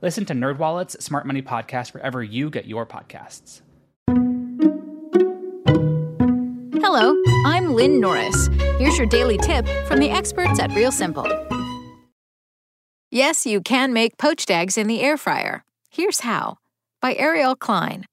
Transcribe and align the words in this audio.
Listen 0.00 0.24
to 0.26 0.32
NerdWallet's 0.32 1.04
Smart 1.04 1.26
Money 1.26 1.42
Podcast 1.42 1.92
wherever 1.92 2.22
you 2.22 2.50
get 2.50 2.66
your 2.66 2.86
podcasts. 2.86 3.62
Hello, 6.80 7.20
I'm 7.44 7.74
Lynn 7.74 8.00
Norris. 8.00 8.48
Here's 8.78 8.96
your 8.96 9.08
daily 9.08 9.38
tip 9.38 9.66
from 9.86 9.98
the 9.98 10.10
experts 10.10 10.60
at 10.60 10.72
Real 10.72 10.92
Simple. 10.92 11.26
Yes, 13.10 13.44
you 13.44 13.60
can 13.60 13.92
make 13.92 14.18
poached 14.18 14.50
eggs 14.50 14.78
in 14.78 14.86
the 14.86 15.00
air 15.00 15.16
fryer. 15.16 15.64
Here's 15.90 16.20
how 16.20 16.58
by 17.02 17.14
Ariel 17.14 17.56
Klein. 17.56 18.06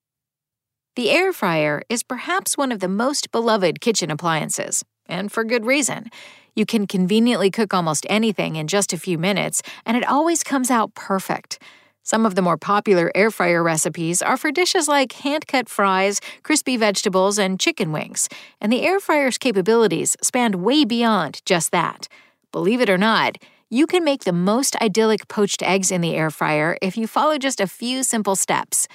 The 0.96 1.12
air 1.12 1.34
fryer 1.34 1.84
is 1.90 2.02
perhaps 2.02 2.58
one 2.58 2.72
of 2.72 2.80
the 2.80 2.88
most 2.88 3.32
beloved 3.32 3.80
kitchen 3.80 4.10
appliances, 4.10 4.84
and 5.08 5.32
for 5.32 5.44
good 5.44 5.66
reason. 5.66 6.10
You 6.56 6.66
can 6.66 6.88
conveniently 6.88 7.52
cook 7.52 7.74
almost 7.74 8.08
anything 8.10 8.56
in 8.56 8.68
just 8.68 8.94
a 8.94 8.98
few 8.98 9.18
minutes, 9.18 9.62
and 9.86 9.98
it 9.98 10.08
always 10.08 10.42
comes 10.42 10.72
out 10.72 10.96
perfect. 10.96 11.60
Some 12.02 12.26
of 12.26 12.36
the 12.36 12.42
more 12.42 12.58
popular 12.58 13.12
air 13.14 13.30
fryer 13.30 13.62
recipes 13.62 14.22
are 14.22 14.38
for 14.38 14.52
dishes 14.52 14.88
like 14.88 15.12
hand 15.12 15.48
cut 15.48 15.68
fries, 15.68 16.22
crispy 16.44 16.78
vegetables, 16.78 17.38
and 17.38 17.60
chicken 17.60 17.92
wings, 17.92 18.30
and 18.62 18.72
the 18.72 18.84
air 18.84 19.02
fryer's 19.02 19.38
capabilities 19.38 20.16
span 20.22 20.62
way 20.62 20.86
beyond 20.86 21.42
just 21.46 21.72
that. 21.72 22.08
Believe 22.54 22.80
it 22.80 22.90
or 22.90 22.98
not, 22.98 23.38
you 23.70 23.86
can 23.86 24.06
make 24.06 24.24
the 24.24 24.32
most 24.32 24.78
idyllic 24.82 25.28
poached 25.28 25.62
eggs 25.62 25.92
in 25.92 26.00
the 26.00 26.16
air 26.16 26.30
fryer 26.30 26.78
if 26.82 26.96
you 26.96 27.06
follow 27.06 27.38
just 27.38 27.60
a 27.60 27.68
few 27.68 28.02
simple 28.04 28.38
steps. 28.38 28.88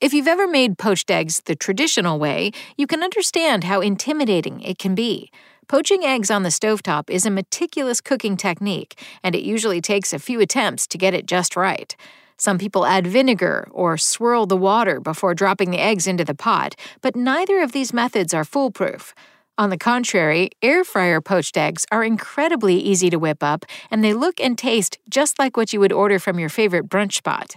If 0.00 0.12
you've 0.12 0.26
ever 0.26 0.48
made 0.48 0.76
poached 0.76 1.10
eggs 1.10 1.42
the 1.44 1.54
traditional 1.54 2.18
way, 2.18 2.50
you 2.76 2.86
can 2.86 3.02
understand 3.02 3.64
how 3.64 3.80
intimidating 3.80 4.60
it 4.60 4.78
can 4.78 4.94
be. 4.94 5.30
Poaching 5.68 6.04
eggs 6.04 6.30
on 6.30 6.44
the 6.44 6.50
stovetop 6.50 7.10
is 7.10 7.26
a 7.26 7.30
meticulous 7.30 8.00
cooking 8.00 8.36
technique, 8.36 8.96
and 9.24 9.34
it 9.34 9.42
usually 9.42 9.80
takes 9.80 10.12
a 10.12 10.20
few 10.20 10.40
attempts 10.40 10.86
to 10.86 10.96
get 10.96 11.12
it 11.12 11.26
just 11.26 11.56
right. 11.56 11.96
Some 12.36 12.56
people 12.56 12.86
add 12.86 13.04
vinegar 13.04 13.66
or 13.72 13.96
swirl 13.96 14.46
the 14.46 14.56
water 14.56 15.00
before 15.00 15.34
dropping 15.34 15.72
the 15.72 15.80
eggs 15.80 16.06
into 16.06 16.24
the 16.24 16.36
pot, 16.36 16.76
but 17.00 17.16
neither 17.16 17.60
of 17.60 17.72
these 17.72 17.92
methods 17.92 18.32
are 18.32 18.44
foolproof. 18.44 19.12
On 19.58 19.70
the 19.70 19.76
contrary, 19.76 20.50
air 20.62 20.84
fryer 20.84 21.20
poached 21.20 21.56
eggs 21.56 21.84
are 21.90 22.04
incredibly 22.04 22.76
easy 22.76 23.10
to 23.10 23.18
whip 23.18 23.42
up, 23.42 23.64
and 23.90 24.04
they 24.04 24.14
look 24.14 24.40
and 24.40 24.56
taste 24.56 24.98
just 25.10 25.36
like 25.36 25.56
what 25.56 25.72
you 25.72 25.80
would 25.80 25.92
order 25.92 26.20
from 26.20 26.38
your 26.38 26.48
favorite 26.48 26.88
brunch 26.88 27.14
spot. 27.14 27.56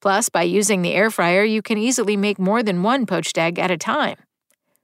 Plus, 0.00 0.28
by 0.28 0.44
using 0.44 0.82
the 0.82 0.94
air 0.94 1.10
fryer, 1.10 1.42
you 1.42 1.60
can 1.60 1.76
easily 1.76 2.16
make 2.16 2.38
more 2.38 2.62
than 2.62 2.84
one 2.84 3.04
poached 3.04 3.36
egg 3.36 3.58
at 3.58 3.72
a 3.72 3.76
time. 3.76 4.14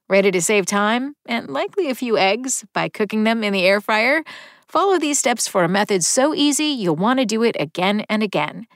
Ready 0.06 0.30
to 0.32 0.42
save 0.42 0.66
time 0.66 1.14
and 1.24 1.48
likely 1.48 1.88
a 1.88 1.94
few 1.94 2.18
eggs 2.18 2.62
by 2.74 2.90
cooking 2.90 3.24
them 3.24 3.42
in 3.42 3.54
the 3.54 3.64
air 3.64 3.80
fryer? 3.80 4.22
Follow 4.68 4.98
these 4.98 5.18
steps 5.18 5.48
for 5.48 5.64
a 5.64 5.68
method 5.68 6.04
so 6.04 6.34
easy 6.34 6.66
you'll 6.66 6.94
want 6.94 7.20
to 7.20 7.24
do 7.24 7.42
it 7.42 7.56
again 7.58 8.04
and 8.10 8.22
again. 8.22 8.66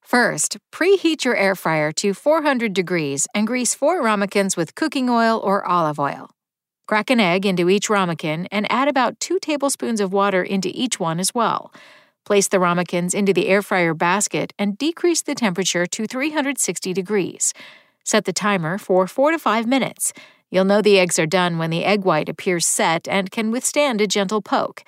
First, 0.00 0.58
preheat 0.72 1.24
your 1.24 1.34
air 1.34 1.56
fryer 1.56 1.90
to 1.90 2.14
400 2.14 2.72
degrees 2.72 3.26
and 3.34 3.48
grease 3.48 3.74
four 3.74 4.00
ramekins 4.00 4.56
with 4.56 4.76
cooking 4.76 5.10
oil 5.10 5.40
or 5.42 5.66
olive 5.66 5.98
oil. 5.98 6.30
Crack 6.86 7.10
an 7.10 7.18
egg 7.18 7.44
into 7.44 7.68
each 7.68 7.90
ramekin 7.90 8.46
and 8.52 8.70
add 8.70 8.86
about 8.86 9.18
2 9.18 9.40
tablespoons 9.40 10.00
of 10.00 10.12
water 10.12 10.44
into 10.44 10.70
each 10.72 11.00
one 11.00 11.18
as 11.18 11.34
well. 11.34 11.74
Place 12.24 12.46
the 12.46 12.60
ramekins 12.60 13.12
into 13.12 13.32
the 13.32 13.48
air 13.48 13.60
fryer 13.60 13.92
basket 13.92 14.52
and 14.56 14.78
decrease 14.78 15.22
the 15.22 15.34
temperature 15.34 15.84
to 15.84 16.06
360 16.06 16.92
degrees. 16.92 17.52
Set 18.04 18.24
the 18.24 18.32
timer 18.32 18.78
for 18.78 19.08
4 19.08 19.32
to 19.32 19.38
5 19.40 19.66
minutes. 19.66 20.12
You'll 20.50 20.64
know 20.64 20.80
the 20.80 20.98
eggs 20.98 21.18
are 21.18 21.26
done 21.26 21.58
when 21.58 21.70
the 21.70 21.84
egg 21.84 22.04
white 22.04 22.28
appears 22.28 22.66
set 22.66 23.08
and 23.08 23.30
can 23.30 23.50
withstand 23.50 24.00
a 24.00 24.06
gentle 24.06 24.42
poke. 24.42 24.84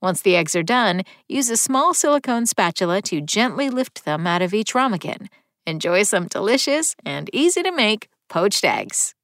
Once 0.00 0.20
the 0.22 0.34
eggs 0.34 0.56
are 0.56 0.62
done, 0.62 1.02
use 1.28 1.48
a 1.48 1.56
small 1.56 1.94
silicone 1.94 2.46
spatula 2.46 3.00
to 3.02 3.20
gently 3.20 3.70
lift 3.70 4.04
them 4.04 4.26
out 4.26 4.42
of 4.42 4.52
each 4.52 4.74
ramekin. 4.74 5.28
Enjoy 5.66 6.02
some 6.02 6.26
delicious 6.26 6.96
and 7.04 7.30
easy 7.32 7.62
to 7.62 7.70
make 7.70 8.08
poached 8.28 8.64
eggs. 8.64 9.14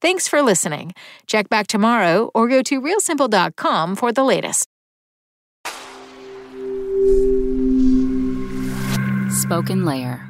Thanks 0.00 0.28
for 0.28 0.42
listening. 0.42 0.92
Check 1.26 1.48
back 1.48 1.66
tomorrow 1.66 2.30
or 2.34 2.48
go 2.48 2.62
to 2.62 2.80
realsimple.com 2.80 3.96
for 3.96 4.12
the 4.12 4.24
latest. 4.24 4.66
Spoken 9.30 9.84
Layer. 9.84 10.29